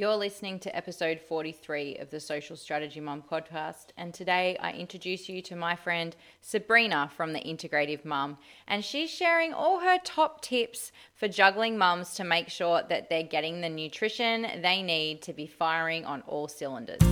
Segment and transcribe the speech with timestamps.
[0.00, 5.28] You're listening to episode 43 of the Social Strategy Mum podcast, and today I introduce
[5.28, 10.40] you to my friend Sabrina from the Integrative Mum, and she's sharing all her top
[10.40, 15.34] tips for juggling mums to make sure that they're getting the nutrition they need to
[15.34, 17.02] be firing on all cylinders.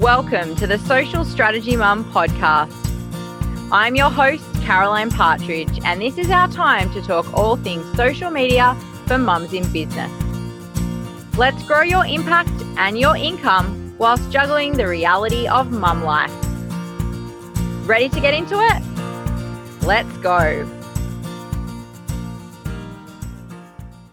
[0.00, 2.74] Welcome to the Social Strategy Mum podcast.
[3.70, 8.32] I'm your host, Caroline Partridge, and this is our time to talk all things social
[8.32, 10.23] media for mums in business.
[11.36, 16.30] Let's grow your impact and your income whilst juggling the reality of mum life.
[17.88, 19.84] Ready to get into it?
[19.84, 20.64] Let's go.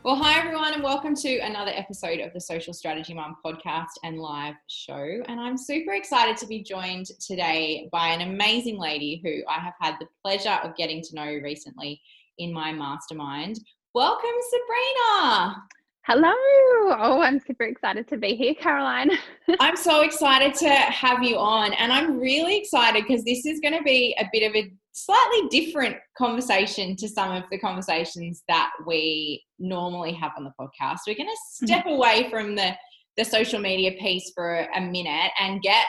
[0.02, 4.18] Well, hi everyone, and welcome to another episode of the Social Strategy Mum podcast and
[4.18, 5.22] live show.
[5.28, 9.76] And I'm super excited to be joined today by an amazing lady who I have
[9.80, 12.02] had the pleasure of getting to know recently
[12.40, 13.60] in my mastermind.
[13.94, 15.68] Welcome, Sabrina.
[16.04, 16.34] Hello.
[16.34, 19.12] Oh, I'm super excited to be here, Caroline.
[19.60, 21.74] I'm so excited to have you on.
[21.74, 25.48] And I'm really excited because this is going to be a bit of a slightly
[25.50, 31.02] different conversation to some of the conversations that we normally have on the podcast.
[31.06, 31.94] We're going to step mm-hmm.
[31.94, 32.72] away from the,
[33.16, 35.86] the social media piece for a minute and get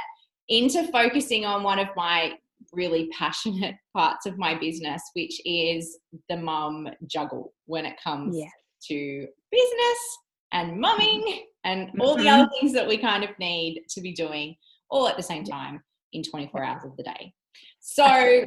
[0.50, 2.34] into focusing on one of my
[2.74, 8.50] really passionate parts of my business, which is the mum juggle when it comes yes
[8.88, 10.18] to business
[10.52, 12.60] and mumming and all the other mm-hmm.
[12.60, 14.56] things that we kind of need to be doing
[14.90, 17.32] all at the same time in 24 hours of the day.
[17.80, 18.44] So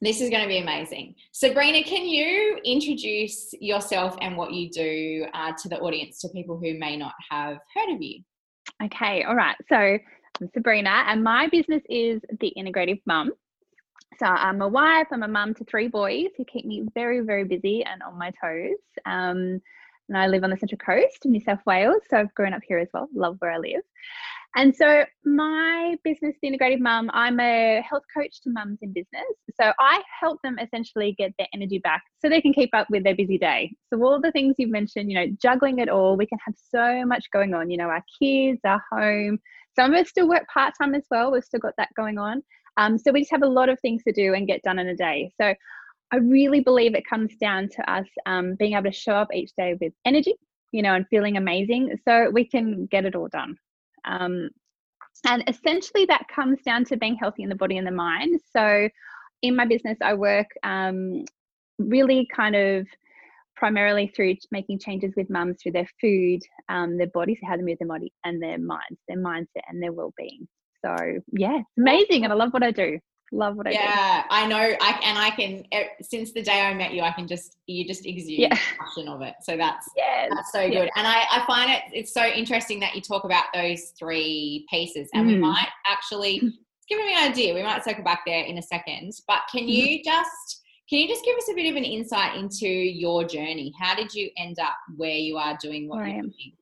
[0.00, 1.14] this is going to be amazing.
[1.32, 6.58] Sabrina, can you introduce yourself and what you do uh, to the audience, to people
[6.58, 8.20] who may not have heard of you?
[8.82, 9.56] Okay, all right.
[9.68, 13.30] So I'm Sabrina, and my business is The Integrative Mum.
[14.18, 17.44] So I'm a wife, I'm a mum to three boys who keep me very, very
[17.44, 18.78] busy and on my toes.
[19.06, 19.60] Um,
[20.08, 22.02] and I live on the Central Coast, in New South Wales.
[22.10, 23.82] So I've grown up here as well, love where I live.
[24.56, 29.24] And so my business, The Integrative Mum, I'm a health coach to mums in business.
[29.60, 33.02] So I help them essentially get their energy back so they can keep up with
[33.02, 33.74] their busy day.
[33.92, 37.04] So all the things you've mentioned, you know, juggling it all, we can have so
[37.04, 39.40] much going on, you know, our kids, our home.
[39.74, 41.32] Some of us still work part-time as well.
[41.32, 42.42] We've still got that going on.
[42.76, 44.88] Um, so we just have a lot of things to do and get done in
[44.88, 45.32] a day.
[45.40, 45.54] So
[46.12, 49.50] I really believe it comes down to us um, being able to show up each
[49.56, 50.34] day with energy,
[50.72, 53.56] you know, and feeling amazing so we can get it all done.
[54.04, 54.50] Um,
[55.26, 58.40] and essentially, that comes down to being healthy in the body and the mind.
[58.54, 58.88] So,
[59.42, 61.24] in my business, I work um,
[61.78, 62.86] really kind of
[63.56, 67.78] primarily through making changes with mums through their food, um, their bodies, how they move
[67.78, 70.46] their body, and their minds, their mindset, and their well-being.
[70.84, 70.94] So
[71.32, 72.98] yeah, it's amazing, and I love what I do.
[73.32, 73.86] Love what I yeah, do.
[73.88, 74.76] Yeah, I know.
[74.80, 75.64] I and I can
[76.02, 78.58] since the day I met you, I can just you just exude yeah.
[78.78, 79.34] passion of it.
[79.42, 80.30] So that's yes.
[80.34, 80.90] that's so good.
[80.96, 85.08] And I, I find it it's so interesting that you talk about those three pieces,
[85.14, 85.32] and mm.
[85.32, 86.38] we might actually
[86.88, 87.54] give me an idea.
[87.54, 89.12] We might circle back there in a second.
[89.26, 89.70] But can mm-hmm.
[89.70, 93.72] you just can you just give us a bit of an insight into your journey?
[93.80, 96.52] How did you end up where you are doing what you're doing?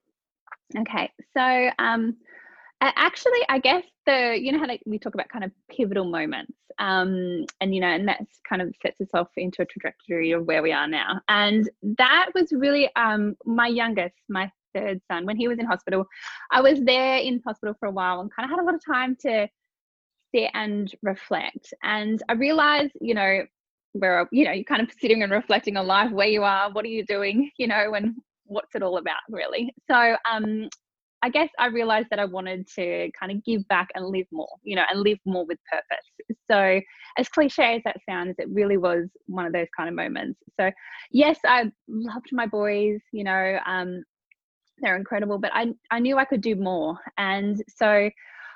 [0.79, 2.17] Okay, so um,
[2.97, 7.45] actually i guess the you know how we talk about kind of pivotal moments um
[7.61, 10.63] and you know and that's kind of sets us off into a trajectory of where
[10.63, 11.21] we are now.
[11.29, 11.69] And
[11.99, 16.07] that was really um my youngest my third son when he was in hospital
[16.51, 18.85] i was there in hospital for a while and kind of had a lot of
[18.85, 19.47] time to
[20.35, 21.75] sit and reflect.
[21.83, 23.45] And i realized you know
[23.93, 26.85] where you know you're kind of sitting and reflecting on life where you are what
[26.85, 28.15] are you doing you know and
[28.47, 29.75] what's it all about really.
[29.91, 30.69] So um
[31.23, 34.49] I guess I realized that I wanted to kind of give back and live more,
[34.65, 36.37] you know, and live more with purpose.
[36.51, 36.81] So,
[37.17, 40.41] as cliche as that sounds, it really was one of those kind of moments.
[40.59, 40.71] So,
[41.13, 44.03] yes, I loved my boys, you know, um,
[44.79, 46.99] they're incredible, but I, I knew I could do more.
[47.19, 48.11] And so,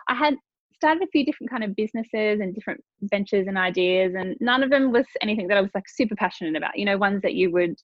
[0.09, 0.35] I had
[0.75, 4.71] started a few different kind of businesses and different ventures and ideas, and none of
[4.71, 7.53] them was anything that I was like super passionate about, you know, ones that you
[7.53, 7.77] would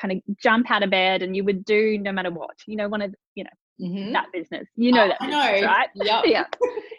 [0.00, 2.88] kind of jump out of bed and you would do no matter what, you know,
[2.88, 4.12] one of, you know, mm-hmm.
[4.12, 4.68] that business.
[4.76, 5.88] You know oh, that business, right?
[5.94, 6.24] Yep.
[6.26, 6.44] yeah.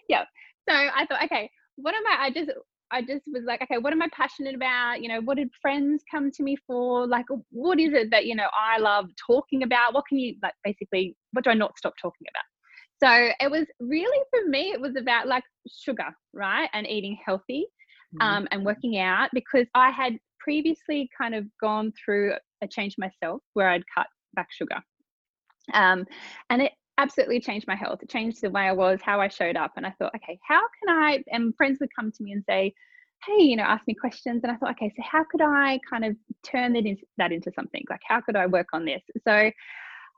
[0.07, 0.23] yeah.
[0.67, 2.25] So I thought, okay, what am I?
[2.25, 2.51] I just
[2.91, 5.01] I just was like, okay, what am I passionate about?
[5.01, 7.07] You know, what did friends come to me for?
[7.07, 9.93] Like, what is it that, you know, I love talking about?
[9.93, 12.43] What can you, like, basically, what do I not stop talking about?
[13.01, 16.69] So it was really for me, it was about like sugar, right?
[16.73, 17.67] And eating healthy
[18.15, 18.21] mm-hmm.
[18.21, 23.41] um, and working out because I had previously kind of gone through a change myself
[23.53, 24.81] where I'd cut back sugar.
[25.74, 26.06] Um,
[26.50, 28.04] and it absolutely changed my health.
[28.04, 29.74] It changed the way I was, how I showed up.
[29.77, 31.24] And I thought, okay, how can I?
[31.31, 32.74] And friends would come to me and say,
[33.25, 34.42] hey, you know, ask me questions.
[34.44, 37.51] And I thought, okay, so how could I kind of turn that into, that into
[37.54, 37.83] something?
[37.89, 39.01] Like, how could I work on this?
[39.27, 39.51] So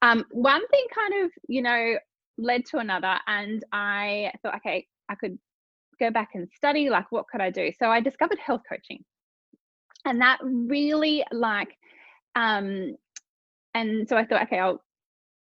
[0.02, 1.96] um, one thing kind of, you know,
[2.38, 5.38] led to another, and I thought, okay, I could
[6.00, 6.90] go back and study.
[6.90, 7.72] Like, what could I do?
[7.78, 9.04] So I discovered health coaching,
[10.06, 11.78] and that really like,
[12.36, 12.96] um,
[13.76, 14.82] and so I thought, okay, I'll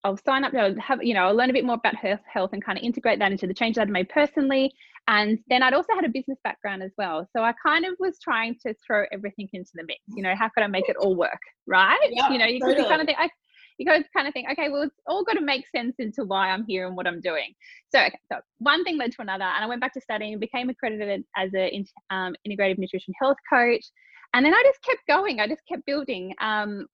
[0.06, 0.54] I'll sign up.
[0.54, 2.84] I'll have you know I'll learn a bit more about health, health, and kind of
[2.84, 4.72] integrate that into the change that I'd made personally.
[5.08, 8.18] And then I'd also had a business background as well, so I kind of was
[8.20, 10.00] trying to throw everything into the mix.
[10.08, 11.42] You know, how could I make it all work?
[11.68, 11.98] Right?
[12.10, 12.88] Yep, you know, you, totally.
[12.88, 13.30] kind of think, I,
[13.78, 16.50] you to kind of think, okay, well, it's all got to make sense into why
[16.50, 17.54] I'm here and what I'm doing.
[17.94, 20.70] So, okay, so one thing led to another, and I went back to studying, became
[20.70, 23.86] accredited as an um, integrative nutrition health coach,
[24.34, 25.40] and then I just kept going.
[25.40, 26.34] I just kept building.
[26.42, 26.88] Um,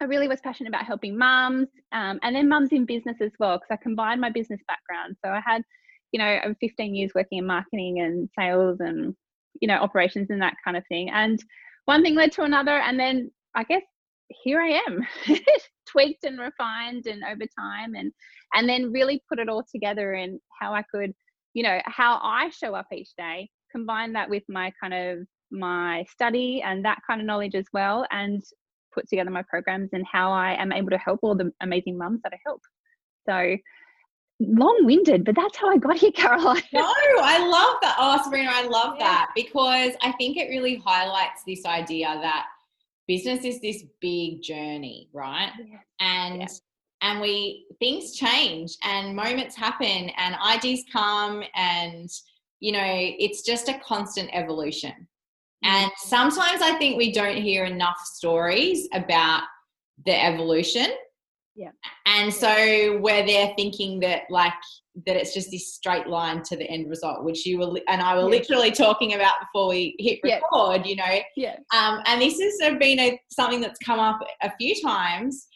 [0.00, 3.56] I really was passionate about helping mums, um, and then mums in business as well,
[3.56, 5.16] because I combined my business background.
[5.24, 5.62] So I had,
[6.12, 9.14] you know, over 15 years working in marketing and sales and
[9.60, 11.10] you know operations and that kind of thing.
[11.10, 11.42] And
[11.86, 13.82] one thing led to another, and then I guess
[14.28, 15.06] here I am,
[15.86, 18.12] tweaked and refined and over time and
[18.54, 21.12] and then really put it all together in how I could,
[21.54, 26.04] you know, how I show up each day, combine that with my kind of my
[26.10, 28.42] study and that kind of knowledge as well and
[28.96, 32.20] put together my programs and how I am able to help all the amazing mums
[32.24, 32.60] that I help.
[33.28, 33.56] So
[34.40, 36.62] long-winded, but that's how I got here, Caroline.
[36.72, 37.96] No, I love that.
[37.98, 39.06] Oh, Sabrina, I love Yeah.
[39.06, 42.46] that because I think it really highlights this idea that
[43.06, 45.52] business is this big journey, right?
[46.00, 46.46] And Yeah.
[47.02, 52.08] and we things change and moments happen and ideas come and
[52.60, 52.86] you know
[53.24, 55.06] it's just a constant evolution.
[55.64, 55.68] Mm.
[55.68, 59.42] And sometimes I think we don't hear enough stories about
[60.04, 60.86] the evolution.
[61.54, 61.70] Yeah.
[62.04, 64.52] And so we're there thinking that like
[65.06, 68.14] that it's just this straight line to the end result, which you were and I
[68.14, 68.38] were Yeah.
[68.38, 70.34] literally talking about before we hit Yeah.
[70.40, 71.18] record, you know.
[71.34, 71.56] Yeah.
[71.74, 75.46] Um, and this has been a, something that's come up a few times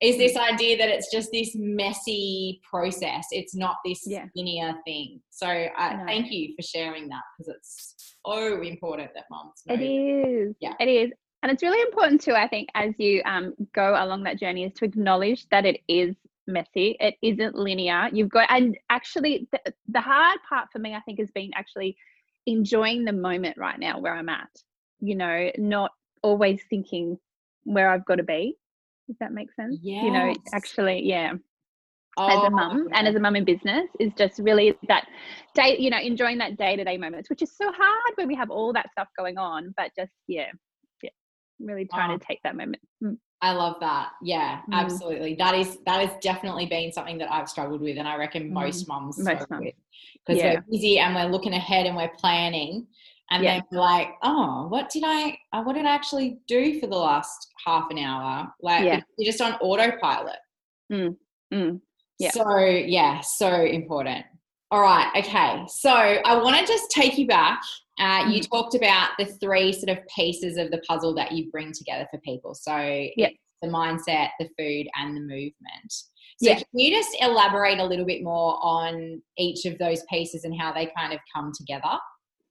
[0.00, 0.52] is this Mm.
[0.52, 3.26] idea that it's just this messy process.
[3.32, 4.26] It's not this Yeah.
[4.34, 5.20] linear thing.
[5.30, 6.04] So uh, No.
[6.06, 9.74] thank you for sharing that because it's so important that moms know.
[9.74, 10.56] It is.
[10.60, 10.74] Yeah.
[10.80, 11.12] It is.
[11.42, 14.74] And it's really important too, I think, as you um, go along that journey, is
[14.74, 16.14] to acknowledge that it is
[16.46, 16.96] messy.
[17.00, 18.10] It isn't linear.
[18.12, 21.96] You've got, and actually, the, the hard part for me, I think, has been actually
[22.46, 24.50] enjoying the moment right now where I'm at.
[25.00, 25.92] You know, not
[26.22, 27.18] always thinking
[27.64, 28.56] where I've got to be.
[29.10, 29.76] Does that make sense?
[29.82, 31.32] You know, actually, yeah.
[31.32, 31.38] as
[32.16, 35.06] Oh, a mum and as a mum in business is just really that
[35.54, 38.72] day you know enjoying that day-to-day moments which is so hard when we have all
[38.72, 40.46] that stuff going on but just yeah
[41.02, 41.10] yeah
[41.60, 42.18] really trying Oh.
[42.18, 44.10] to take that moment Mm, I love that.
[44.22, 44.74] Yeah, Mm.
[44.74, 45.34] absolutely.
[45.36, 48.86] That is that has definitely been something that I've struggled with, and I reckon most
[48.88, 49.24] mums Mm.
[49.32, 49.72] Most mums.
[50.26, 50.54] because Yeah.
[50.54, 52.86] we're busy and we're looking ahead and we're planning,
[53.30, 53.54] and Yeah.
[53.54, 55.38] then we're like, oh, what did I?
[55.52, 58.52] uh, What did I actually do for the last half an hour?
[58.60, 59.00] Like Yeah.
[59.18, 60.38] you're just on autopilot.
[60.92, 61.16] mm,
[62.18, 62.30] Yeah.
[62.30, 64.26] So yeah, so important.
[64.72, 65.10] All right.
[65.16, 65.64] Okay.
[65.68, 67.60] So I want to just take you back.
[67.98, 68.48] Uh, you Mm.
[68.50, 72.18] talked about the three sort of pieces of the puzzle that you bring together for
[72.20, 72.54] people.
[72.54, 75.92] So it's the mindset, the food, and the movement.
[76.42, 76.54] So Yeah.
[76.54, 80.72] can you just elaborate a little bit more on each of those pieces and how
[80.72, 81.98] they kind of come together?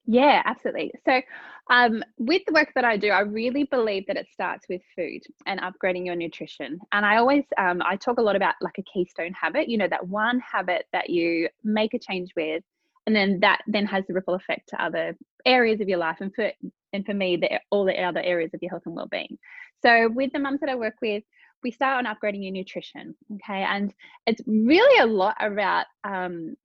[0.10, 0.92] Yeah absolutely.
[1.06, 1.22] So
[1.70, 5.22] um, with the work that i do i really believe that it starts with food
[5.46, 6.80] and upgrading your nutrition.
[6.92, 9.88] And i always um, i talk a lot about like a keystone habit you know
[9.88, 12.64] that one habit that you make a change with
[13.06, 16.34] and then that then has the ripple effect to other areas of your life and
[16.34, 16.52] for
[16.92, 19.38] and for me the, all the other areas of your health and well-being.
[19.84, 21.24] So with the mums that i work with
[21.64, 23.64] we start on upgrading your nutrition okay?
[23.64, 23.94] And
[24.26, 26.56] it's really a lot about um,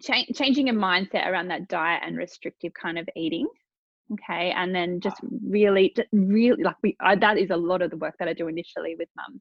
[0.00, 3.46] cha- changing a mindset around that diet and restrictive kind of eating
[4.12, 4.52] okay?
[4.52, 7.96] And then just really just really like we I, that is a lot of the
[7.96, 9.40] work that i do initially with mums.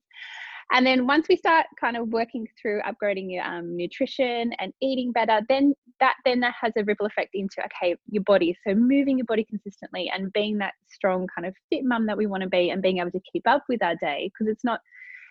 [0.73, 5.11] And then once we start kind of working through upgrading your um, nutrition and eating
[5.11, 8.57] better then that then that has a ripple effect into okay your body.
[8.65, 12.25] So moving your body consistently and being that strong kind of fit mum that we
[12.25, 14.81] want to be and being able to keep up with our day because it's not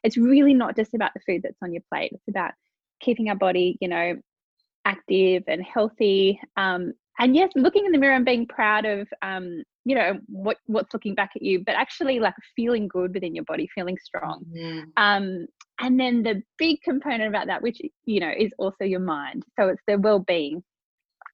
[0.02, 2.12] it's really not just about the food that's on your plate.
[2.12, 2.52] It's about
[3.00, 4.16] keeping our body you know
[4.94, 9.46] active and healthy um, and yes looking in the mirror and being proud of um,
[9.84, 13.44] you know what what's looking back at you but actually like feeling good within your
[13.44, 14.44] body feeling strong.
[14.56, 14.84] Mhm.
[14.96, 15.46] um,
[15.82, 19.44] and then the big component about that which you know is also your mind.
[19.56, 20.62] So it's the well-being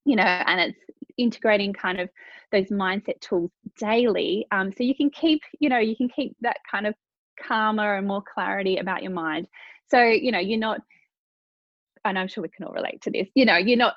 [0.05, 0.83] you know and it's
[1.17, 2.07] integrating kind of
[2.51, 6.57] those mindset tools daily um, so you can keep you know you can keep that
[6.71, 6.93] kind of
[7.47, 9.47] calmer and more clarity about your mind.
[9.89, 10.79] So you know you're not
[12.07, 13.27] and I'm sure we can all relate to this.
[13.35, 13.95] You know, you're not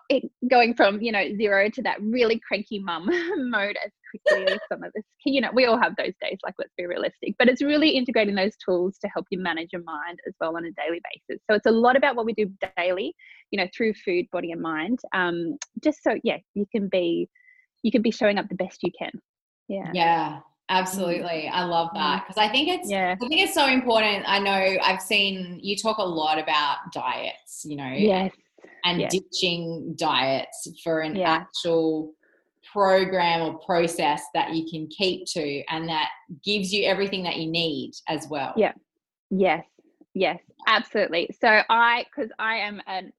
[0.50, 3.07] going from you know zero to that really cranky mum
[3.50, 5.05] mode as quickly as some of this.
[5.25, 7.35] You know, we all have those days, like let's be realistic.
[7.38, 10.64] But it's really integrating those tools to help you manage your mind as well on
[10.64, 11.43] a daily basis.
[11.49, 13.14] So it's a lot about what we do daily,
[13.50, 15.00] you know, through food, body, and mind.
[15.14, 17.29] Um, just so yeah, you can be
[17.83, 19.12] you can be showing up the best you can.
[19.69, 19.90] Yeah.
[19.95, 20.40] Yeah.
[20.71, 21.47] Absolutely.
[21.47, 21.57] Mm-hmm.
[21.57, 22.29] I love that mm-hmm.
[22.29, 23.17] because I think it's yeah.
[23.21, 24.25] I think it's so important.
[24.27, 27.93] I know I've seen you talk a lot about diets, you know.
[27.93, 28.33] Yes.
[28.85, 29.12] And yes.
[29.12, 31.31] ditching diets for an yeah.
[31.33, 32.15] actual
[32.73, 36.09] program or process that you can keep to and that
[36.45, 38.55] gives you everything that you need as well.
[38.57, 38.73] Yeah.
[39.31, 39.65] Yes.
[40.15, 40.39] Yes.
[40.67, 41.29] Absolutely.
[41.41, 43.12] So I because I am an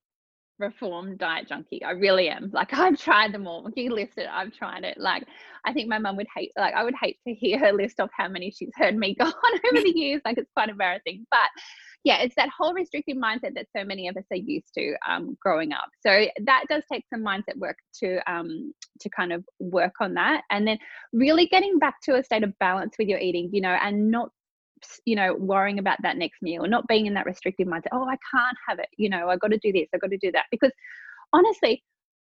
[0.61, 1.83] reformed diet junkie.
[1.83, 2.49] I really am.
[2.53, 3.69] Like I've tried them all.
[3.75, 4.97] You list it, I've tried it.
[4.97, 5.25] Like
[5.65, 8.09] I think my mum would hate like I would hate to hear her list of
[8.15, 10.21] how many she's heard me go on over the years.
[10.23, 11.25] Like it's quite embarrassing.
[11.29, 11.49] But
[12.03, 15.37] yeah, it's that whole restrictive mindset that so many of us are used to um,
[15.39, 15.89] growing up.
[16.01, 20.43] So that does take some mindset work to um, to kind of work on that,
[20.49, 20.79] and then
[21.13, 24.31] really getting back to a state of balance with your eating, you know, and not
[25.05, 27.87] you know worrying about that next meal, not being in that restrictive mindset.
[27.91, 28.89] Oh, I can't have it.
[28.97, 29.87] You know, I got to do this.
[29.93, 30.71] I got to do that because
[31.33, 31.83] honestly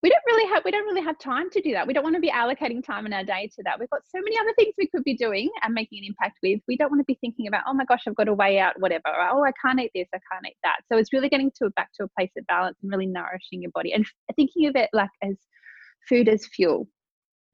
[0.03, 2.15] we don't really have we don't really have time to do that we don't want
[2.15, 4.73] to be allocating time in our day to that we've got so many other things
[4.77, 7.47] we could be doing and making an impact with we don't want to be thinking
[7.47, 9.91] about oh my gosh i've got to weigh out whatever or, oh i can't eat
[9.95, 12.45] this i can't eat that so it's really getting to back to a place of
[12.47, 15.35] balance and really nourishing your body and thinking of it like as
[16.07, 16.87] food as fuel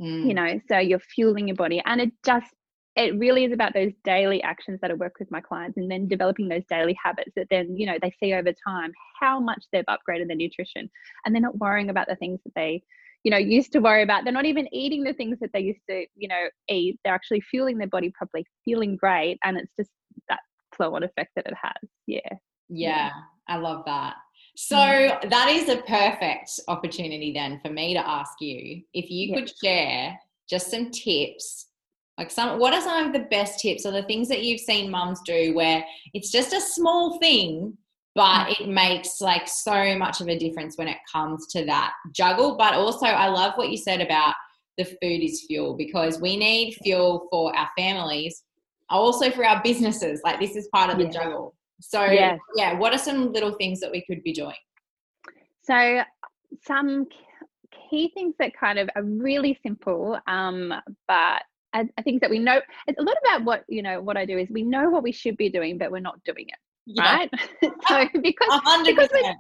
[0.02, 0.28] mm.
[0.28, 2.54] you know so you're fueling your body and it just
[2.96, 6.08] it really is about those daily actions that I work with my clients and then
[6.08, 9.86] developing those daily habits that then, you know, they see over time how much they've
[9.86, 10.90] upgraded their nutrition
[11.26, 12.84] and they're not worrying about the things that they,
[13.24, 14.24] you know, used to worry about.
[14.24, 17.00] They're not even eating the things that they used to, you know, eat.
[17.04, 19.40] They're actually fueling their body properly, feeling great.
[19.44, 19.90] And it's just
[20.30, 20.42] that
[20.76, 21.90] flow on effect that it has.
[22.06, 22.20] Yeah.
[22.70, 23.10] Yeah.
[23.48, 24.16] I love that.
[24.56, 25.30] So mm.
[25.32, 30.20] that is a perfect opportunity then for me to ask you if you could share
[30.48, 31.70] just some tips
[32.18, 34.90] like some what are some of the best tips or the things that you've seen
[34.90, 37.78] mums do where it's just a small thing
[38.16, 38.62] but mm.
[38.62, 42.74] it makes like so much of a difference when it comes to that juggle but
[42.74, 44.34] also i love what you said about
[44.78, 48.44] the food is fuel because we need fuel for our families
[48.90, 51.10] also for our businesses like this is part of the yeah.
[51.10, 52.38] juggle so yeah.
[52.56, 54.56] yeah what are some little things that we could be doing
[55.64, 56.02] so
[56.66, 57.08] some
[57.90, 60.74] key things that kind of are really simple um,
[61.08, 61.42] but
[61.74, 64.26] I, I think that we know it's a lot about what you know what I
[64.26, 66.60] do is we know what we should be doing, but we're not doing it.
[66.86, 67.16] Yeah.
[67.16, 67.30] Right.
[67.62, 68.86] so because, 100%.
[68.86, 69.36] because we're,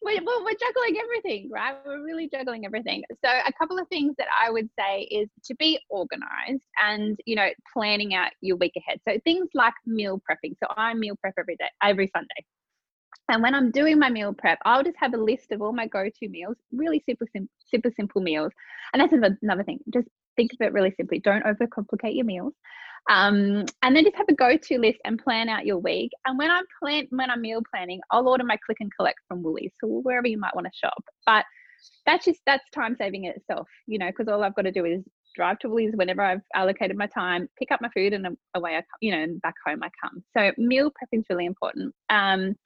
[0.00, 1.74] we're, well, we're juggling everything, right?
[1.84, 3.02] We're really juggling everything.
[3.24, 7.36] So a couple of things that I would say is to be organized and, you
[7.36, 9.00] know, planning out your week ahead.
[9.08, 10.54] So things like meal prepping.
[10.62, 12.46] So I meal prep every day, every Sunday.
[13.30, 15.86] And when I'm doing my meal prep, I'll just have a list of all my
[15.86, 18.52] go-to meals, really super, sim- super simple meals.
[18.92, 19.80] And that's another thing.
[19.92, 20.08] Just
[20.38, 21.18] think of it really simply.
[21.18, 22.54] Don't overcomplicate your meals.
[23.10, 26.10] Um, and then just have a go-to list and plan out your week.
[26.26, 29.42] And when I'm plan when I'm meal planning, I'll order my click and collect from
[29.42, 31.02] Woolies, so wherever you might want to shop.
[31.26, 31.44] But
[32.06, 34.84] that's just that's time saving in itself, you know, because all I've got to do
[34.84, 35.02] is
[35.34, 38.80] drive to Woolies whenever I've allocated my time, pick up my food, and away I
[38.80, 40.22] come, you know, and back home I come.
[40.36, 41.94] So meal prepping is really important.
[42.10, 42.56] Um,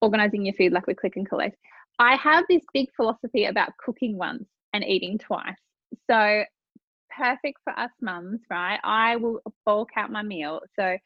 [0.00, 1.56] organizing your food like we click and collect.
[1.98, 5.54] I have this big philosophy about cooking once and eating twice.
[6.10, 6.42] So
[7.16, 8.78] perfect for us mums, right?
[8.84, 10.60] I will bulk out my meal.
[10.78, 10.96] So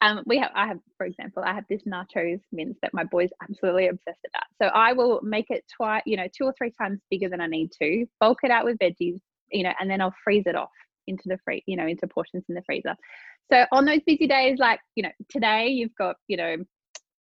[0.00, 3.30] um, we have, I have, for example, I have this nachos mince that my boys
[3.42, 4.44] absolutely obsessed about.
[4.62, 7.46] So I will make it twice, you know, two or three times bigger than I
[7.46, 9.18] need to, bulk it out with veggies,
[9.50, 10.70] you know, and then I'll freeze it off
[11.06, 12.94] into the free, you know, into portions in the freezer.
[13.50, 16.56] So on those busy days, like, you know, today you've got, you know,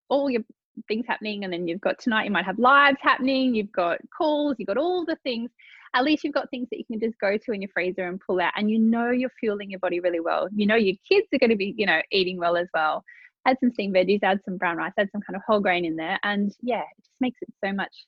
[0.09, 0.41] all your
[0.87, 4.55] things happening, and then you've got tonight, you might have lives happening, you've got calls,
[4.59, 5.49] you've got all the things
[5.93, 8.19] at least you've got things that you can just go to in your freezer and
[8.19, 10.47] pull out and you know you're fueling your body really well.
[10.53, 13.03] You know your kids are going to be you know eating well as well.
[13.45, 15.95] Add some steamed veggies add some brown rice add some kind of whole grain in
[15.95, 18.05] there and yeah it just makes it so much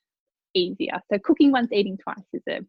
[0.54, 1.00] easier.
[1.10, 2.60] So cooking once eating twice is a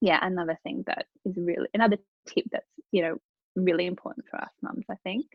[0.00, 1.96] yeah another thing that is really another
[2.26, 3.16] tip that's you know
[3.56, 5.26] really important for us mums i think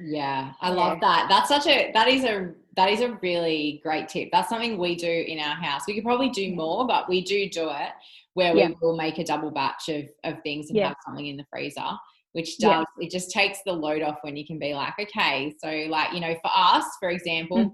[0.00, 1.26] yeah, I love that.
[1.28, 4.30] That's such a that is a that is a really great tip.
[4.32, 5.82] That's something we do in our house.
[5.86, 7.90] We could probably do more, but we do do it
[8.34, 10.88] where we will make a double batch of of things and yeah.
[10.88, 11.90] have something in the freezer,
[12.32, 13.06] which does yeah.
[13.06, 16.20] it just takes the load off when you can be like, okay, so like you
[16.20, 17.58] know, for us, for example.
[17.58, 17.72] Mm.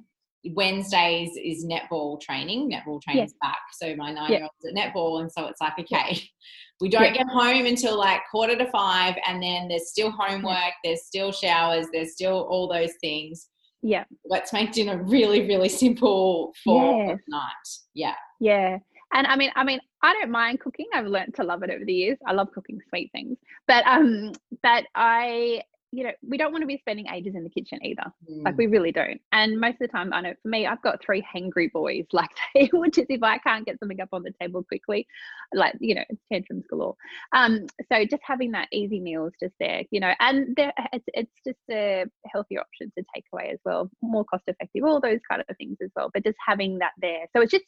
[0.53, 2.71] Wednesdays is netball training.
[2.71, 3.59] Netball training's back.
[3.75, 5.21] So my nine year old's at netball.
[5.21, 6.21] And so it's like, okay,
[6.81, 9.17] we don't get home until like quarter to five.
[9.27, 13.49] And then there's still homework, there's still showers, there's still all those things.
[13.83, 14.05] Yeah.
[14.25, 17.53] Let's make dinner really, really simple for night.
[17.95, 18.15] Yeah.
[18.41, 18.79] Yeah
[19.13, 20.87] and I mean, I mean, I don't mind cooking.
[20.93, 22.19] I've learned to love it over the years.
[22.27, 26.67] I love cooking sweet things, but um, but I you know, we don't want to
[26.67, 28.05] be spending ages in the kitchen either.
[28.31, 28.45] Mm.
[28.45, 29.21] Like we really don't.
[29.33, 32.31] And most of the time, I know for me, I've got three hangry boys, like
[32.55, 35.07] which just if I can't get something up on the table quickly,
[35.55, 36.95] like you know, it's tantrums galore.
[37.33, 41.07] Um, so just having that easy meal is just there, you know, and there it's
[41.15, 45.21] it's just a healthier option to take away as well, more cost effective, all those
[45.29, 46.11] kind of things as well.
[46.13, 47.65] But just having that there, so it's just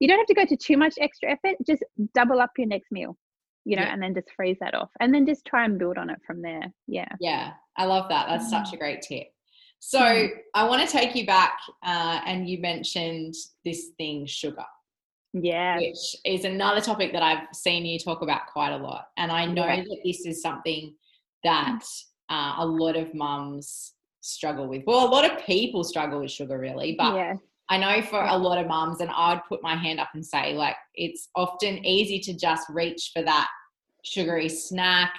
[0.00, 1.56] you don't have to go to too much extra effort.
[1.66, 1.82] Just
[2.14, 3.16] double up your next meal
[3.64, 3.92] you know, yeah.
[3.92, 6.42] and then just freeze that off and then just try and build on it from
[6.42, 6.72] there.
[6.86, 7.08] Yeah.
[7.20, 7.52] Yeah.
[7.76, 8.28] I love that.
[8.28, 8.74] That's such mm.
[8.74, 9.28] a great tip.
[9.80, 10.30] So mm.
[10.54, 14.64] I want to take you back, uh, and you mentioned this thing, sugar.
[15.34, 15.78] Yeah.
[15.78, 19.08] Which is another topic that I've seen you talk about quite a lot.
[19.16, 19.82] And I know yeah.
[19.82, 20.94] that this is something
[21.42, 21.84] that
[22.30, 24.84] uh, a lot of mums struggle with.
[24.86, 26.94] Well, a lot of people struggle with sugar, really.
[26.96, 27.34] But yeah.
[27.70, 30.54] I know for a lot of mums, and I'd put my hand up and say,
[30.54, 33.48] like, it's often easy to just reach for that
[34.04, 35.14] sugary snack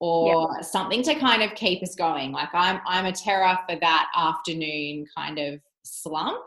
[0.00, 0.64] or yep.
[0.64, 2.30] something to kind of keep us going.
[2.30, 6.44] Like I'm I'm a terror for that afternoon kind of slump.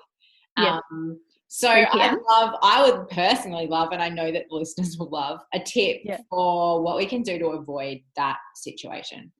[0.57, 0.81] Yep.
[0.91, 5.09] Um, so I love, I would personally love, and I know that the listeners will
[5.09, 6.21] love a tip yep.
[6.29, 9.31] for what we can do to avoid that situation.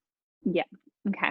[0.43, 0.63] Yeah.
[1.07, 1.29] Okay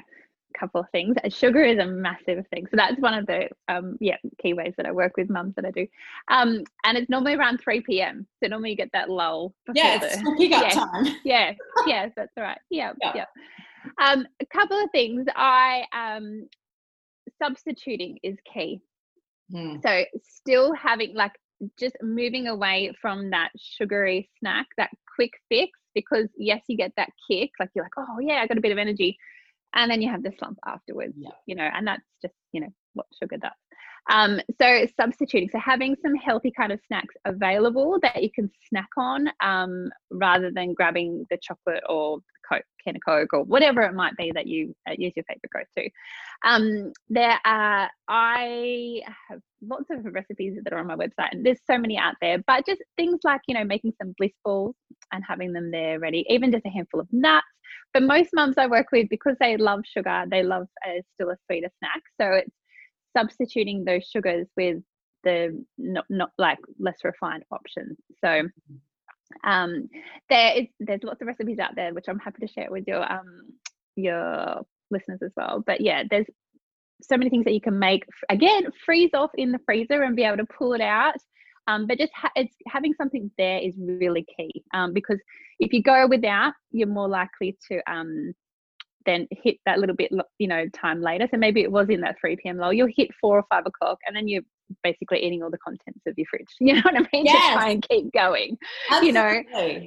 [0.61, 1.17] couple of things.
[1.31, 2.67] Sugar is a massive thing.
[2.71, 5.65] So that's one of the um, yeah key ways that I work with mums that
[5.65, 5.87] I do.
[6.29, 8.27] Um, and it's normally around 3 p.m.
[8.43, 9.55] So normally you get that lull.
[9.75, 11.17] Yeah, it's the, pick up yeah, time.
[11.25, 11.53] Yeah,
[11.87, 12.59] yes, that's right.
[12.69, 13.13] Yeah, yeah.
[13.17, 13.25] yeah.
[14.01, 15.27] Um, a couple of things.
[15.35, 16.49] I um,
[17.43, 18.81] substituting is key.
[19.51, 19.77] Hmm.
[19.83, 21.33] So still having like
[21.79, 27.11] just moving away from that sugary snack, that quick fix, because yes, you get that
[27.29, 29.19] kick, like you're like, oh yeah, I got a bit of energy
[29.75, 31.31] and then you have the slump afterwards yeah.
[31.47, 33.51] you know and that's just you know what sugar does
[34.11, 38.89] um, so substituting so having some healthy kind of snacks available that you can snack
[38.97, 42.19] on um, rather than grabbing the chocolate or
[42.51, 45.51] coke can of coke or whatever it might be that you uh, use your favorite
[45.53, 45.91] go to
[46.45, 51.61] um, there are i have lots of recipes that are on my website and there's
[51.71, 54.75] so many out there but just things like you know making some bliss balls
[55.13, 57.47] and having them there ready even just a handful of nuts
[57.93, 61.37] but most mums I work with, because they love sugar, they love a, still a
[61.47, 62.03] sweeter snack.
[62.21, 62.55] So it's
[63.17, 64.79] substituting those sugars with
[65.25, 67.99] the not, not like less refined options.
[68.25, 68.49] So
[69.45, 69.89] um,
[70.29, 73.11] there is there's lots of recipes out there which I'm happy to share with your
[73.11, 73.43] um
[73.97, 75.63] your listeners as well.
[75.65, 76.27] But yeah, there's
[77.03, 80.25] so many things that you can make again freeze off in the freezer and be
[80.25, 81.15] able to pull it out
[81.71, 85.19] um, but just ha- it's having something there is really key um, because
[85.59, 88.33] if you go without, you're more likely to um,
[89.07, 91.29] then hit that little bit, you know, time later.
[91.31, 92.59] So maybe it was in that 3 p.m.
[92.59, 92.71] low.
[92.71, 94.43] You'll hit four or five o'clock, and then you're
[94.83, 96.49] basically eating all the contents of your fridge.
[96.61, 97.27] You know what I mean?
[97.27, 97.49] Yes.
[97.49, 98.59] To try and keep going.
[98.91, 99.73] Absolutely.
[99.75, 99.87] You know.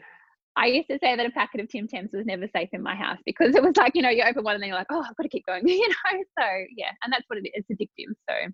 [0.56, 2.96] I used to say that a packet of Tim Tams was never safe in my
[2.96, 5.02] house because it was like, you know, you open one and then you're like, oh,
[5.02, 6.24] I've got to keep going, you know.
[6.40, 6.46] So
[6.78, 7.66] yeah, and that's what it is.
[7.68, 8.14] It's addictive.
[8.30, 8.52] So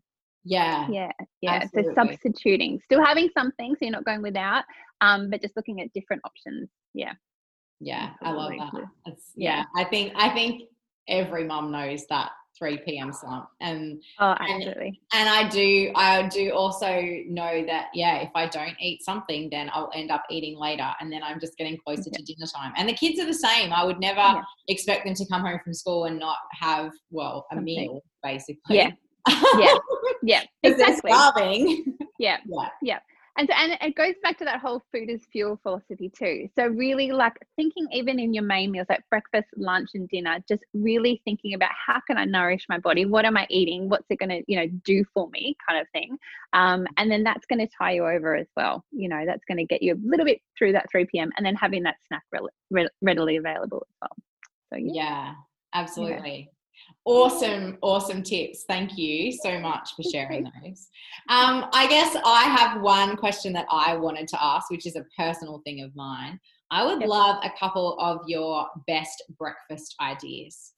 [0.49, 0.88] yeah.
[0.89, 1.12] Yeah.
[1.41, 1.51] Yeah.
[1.63, 1.93] Absolutely.
[1.93, 4.63] So substituting, still having something, so you're not going without,
[5.01, 6.69] um, but just looking at different options.
[6.93, 7.13] Yeah.
[7.79, 8.83] Yeah, I love that.
[9.05, 10.63] It's, yeah, I think I think
[11.07, 13.13] every mom knows that 3 p.m.
[13.13, 14.99] slump, and oh, absolutely.
[15.13, 19.49] And, and I do, I do also know that yeah, if I don't eat something,
[19.49, 22.17] then I'll end up eating later, and then I'm just getting closer yeah.
[22.17, 22.73] to dinner time.
[22.75, 23.71] And the kids are the same.
[23.71, 24.41] I would never yeah.
[24.67, 27.63] expect them to come home from school and not have well a something.
[27.63, 28.75] meal, basically.
[28.75, 28.91] Yeah,
[29.58, 29.76] yeah,
[30.24, 31.12] yeah, exactly.
[31.12, 31.98] starving.
[32.18, 33.00] Yeah, yeah, yeah.
[33.39, 36.50] And so, and it goes back to that whole food is fuel philosophy too.
[36.58, 40.65] So really, like thinking even in your main meals, like breakfast, lunch, and dinner, just
[40.74, 43.06] really thinking about how can I nourish my body?
[43.06, 43.88] What am I eating?
[43.88, 46.18] What's it going to, you know, do for me, kind of thing.
[46.52, 48.84] Um, and then that's going to tie you over as well.
[48.92, 51.32] You know, that's going to get you a little bit through that 3 p.m.
[51.38, 52.24] and then having that snack
[52.70, 54.18] re- readily available as well.
[54.74, 55.34] So yeah, yeah
[55.74, 56.50] absolutely.
[57.06, 58.65] Awesome, awesome tips.
[58.67, 60.88] Thank you so much for sharing those.
[61.30, 65.06] Um, I guess I have one question that I wanted to ask, which is a
[65.17, 66.39] personal thing of mine.
[66.71, 67.10] I would yep.
[67.10, 70.73] love a couple of your best breakfast ideas.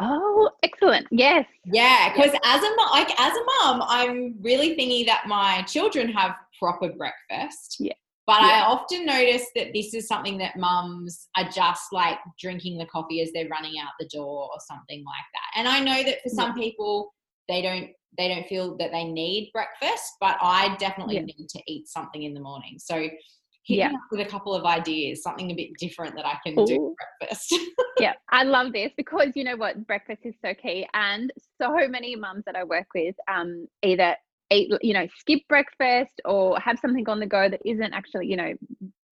[0.00, 1.06] Oh, excellent.
[1.10, 1.46] Yes.
[1.64, 2.40] Yeah, because yes.
[2.44, 7.76] as a like as a mom, I'm really thinking that my children have proper breakfast.
[7.80, 7.94] Yeah.
[8.28, 8.48] But yeah.
[8.48, 13.22] I often notice that this is something that mums are just like drinking the coffee
[13.22, 15.58] as they're running out the door or something like that.
[15.58, 17.14] And I know that for some people
[17.48, 17.88] they don't
[18.18, 21.22] they don't feel that they need breakfast, but I definitely yeah.
[21.22, 22.76] need to eat something in the morning.
[22.78, 23.92] So hit yeah.
[24.10, 26.66] with a couple of ideas, something a bit different that I can Ooh.
[26.66, 27.54] do breakfast.
[27.98, 32.14] yeah, I love this because you know what, breakfast is so key, and so many
[32.14, 34.16] mums that I work with um, either
[34.50, 38.36] eat, you know, skip breakfast or have something on the go that isn't actually, you
[38.36, 38.54] know,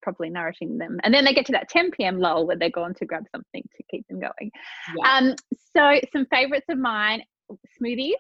[0.03, 0.99] properly nourishing them.
[1.03, 2.19] And then they get to that 10 p.m.
[2.19, 4.51] lull where they're going to grab something to keep them going.
[4.97, 5.13] Yeah.
[5.13, 5.35] Um,
[5.77, 7.23] so some favorites of mine,
[7.81, 8.13] smoothies.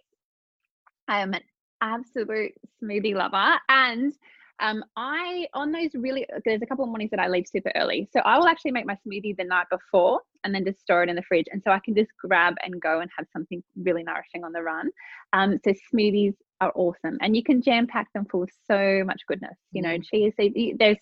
[1.08, 1.42] I am an
[1.80, 2.52] absolute
[2.82, 3.58] smoothie lover.
[3.68, 4.12] And
[4.58, 8.08] um, I on those really there's a couple of mornings that I leave super early,
[8.12, 11.10] so I will actually make my smoothie the night before and then just store it
[11.10, 14.02] in the fridge, and so I can just grab and go and have something really
[14.02, 14.90] nourishing on the run.
[15.34, 19.22] Um, so smoothies are awesome, and you can jam pack them full of so much
[19.28, 19.56] goodness.
[19.72, 20.04] You know, mm.
[20.04, 20.76] chia seeds.
[20.78, 20.98] There's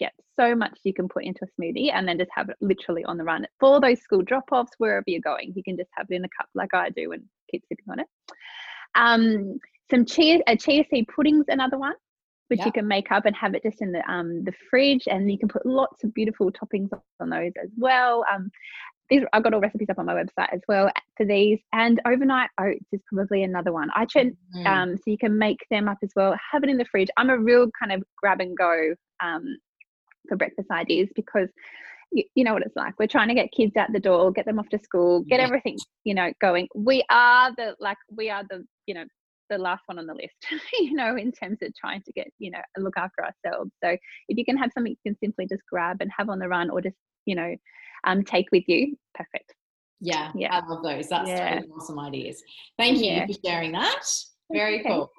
[0.00, 3.04] yeah, so much you can put into a smoothie and then just have it literally
[3.04, 5.52] on the run for those school drop offs, wherever you're going.
[5.56, 8.00] You can just have it in a cup like I do and keep sipping on
[8.00, 8.06] it.
[8.94, 9.58] Um,
[9.90, 11.94] some chia, a chia seed pudding's another one
[12.48, 15.30] which you can make up and have it just in the um the fridge and
[15.30, 16.88] you can put lots of beautiful toppings
[17.20, 18.50] on those as well um
[19.10, 22.50] these I've got all recipes up on my website as well for these and overnight
[22.60, 24.66] oats is probably another one I try mm.
[24.66, 27.30] um so you can make them up as well have it in the fridge I'm
[27.30, 29.58] a real kind of grab and go um
[30.28, 31.48] for breakfast ideas because
[32.12, 34.46] you, you know what it's like we're trying to get kids out the door get
[34.46, 35.46] them off to school get yeah.
[35.46, 39.04] everything you know going we are the like we are the you know
[39.48, 40.34] the last one on the list,
[40.80, 43.70] you know, in terms of trying to get, you know, look after ourselves.
[43.82, 43.90] So
[44.28, 46.70] if you can have something you can simply just grab and have on the run
[46.70, 47.54] or just, you know,
[48.04, 49.54] um, take with you, perfect.
[50.00, 50.54] Yeah, yeah.
[50.54, 51.08] I love those.
[51.08, 51.60] That's yeah.
[51.76, 52.42] awesome ideas.
[52.78, 53.26] Thank you yeah.
[53.26, 54.04] for sharing that.
[54.52, 54.88] Very okay.
[54.88, 55.10] cool.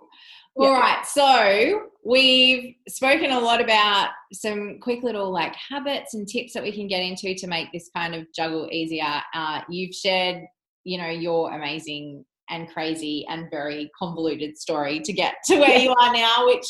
[0.56, 6.54] All right, so we've spoken a lot about some quick little like habits and tips
[6.54, 9.22] that we can get into to make this kind of juggle easier.
[9.34, 10.44] Uh, you've shared,
[10.84, 15.94] you know, your amazing and crazy and very convoluted story to get to where you
[16.02, 16.65] are now, which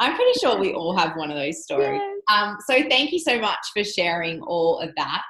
[0.00, 2.00] I'm pretty sure we all have one of those stories.
[2.28, 5.24] Um, so thank you so much for sharing all of that.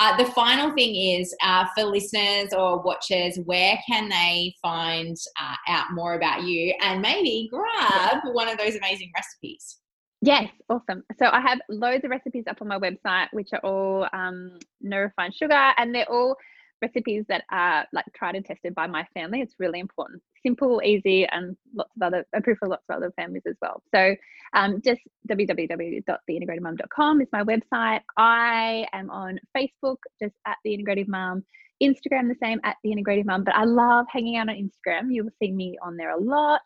[0.00, 5.54] Uh, the final thing is uh, for listeners or watchers, where can they find uh,
[5.68, 9.78] out more about you and maybe grab one of those amazing recipes?
[10.20, 11.04] Yes, awesome.
[11.18, 14.98] So I have loads of recipes up on my website, which are all um, no
[14.98, 16.36] refined sugar, and they're all
[16.84, 19.40] recipes that are like tried and tested by my family.
[19.40, 20.22] It's really important.
[20.44, 23.82] Simple, easy, and lots of other, I prefer lots of other families as well.
[23.94, 24.14] So
[24.54, 28.00] um, just www.theintegrativemum.com is my website.
[28.16, 31.44] I am on Facebook, just at The Integrative Mum.
[31.82, 33.44] Instagram, the same at The Integrative Mum.
[33.44, 35.08] But I love hanging out on Instagram.
[35.10, 36.62] You will see me on there a lot.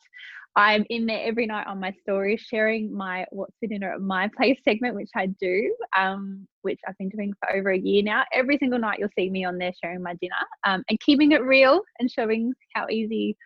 [0.58, 4.28] I'm in there every night on my stories sharing my What's for Dinner at My
[4.36, 8.24] Place segment, which I do, um, which I've been doing for over a year now.
[8.32, 11.44] Every single night you'll see me on there sharing my dinner um, and keeping it
[11.44, 13.36] real and showing how easy,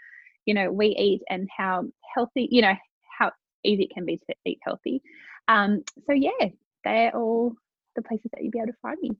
[0.46, 2.72] you know, we eat and how healthy, you know,
[3.18, 3.30] how
[3.62, 5.02] easy it can be to eat healthy.
[5.48, 6.48] Um, so yeah,
[6.82, 7.52] they're all
[7.94, 9.10] the places that you'll be able to find me.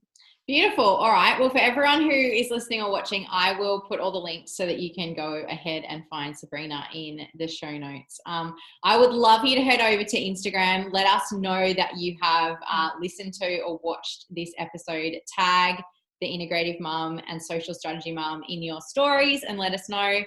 [0.45, 0.83] Beautiful.
[0.83, 1.39] All right.
[1.39, 4.65] Well, for everyone who is listening or watching, I will put all the links so
[4.65, 8.19] that you can go ahead and find Sabrina in the show notes.
[8.25, 8.53] Um,
[8.83, 10.91] I would love you to head over to Instagram.
[10.91, 15.13] Let us know that you have uh, listened to or watched this episode.
[15.39, 15.81] Tag
[16.19, 20.19] the Integrative Mum and Social Strategy Mum in your stories and let us know.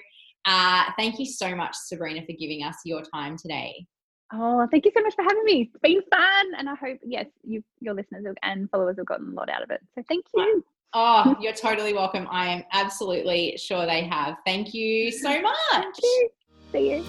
[0.45, 3.85] Uh, thank you so much, Sabrina, for giving us your time today.
[4.33, 5.71] Oh, thank you so much for having me.
[5.73, 9.31] It's been fun, and I hope yes, you your listeners and followers have gotten a
[9.31, 9.81] lot out of it.
[9.95, 10.63] So thank you.
[10.93, 12.27] Oh, you're totally welcome.
[12.29, 14.37] I am absolutely sure they have.
[14.45, 15.55] Thank you so much.
[15.71, 16.29] Thank you.
[16.71, 17.03] See you.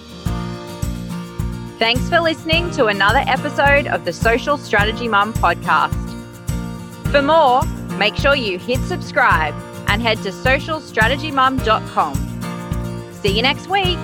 [1.79, 5.95] Thanks for listening to another episode of the Social Strategy Mum podcast.
[7.11, 7.63] For more,
[7.97, 9.55] make sure you hit subscribe
[9.87, 13.13] and head to socialstrategymum.com.
[13.23, 13.99] See you next week.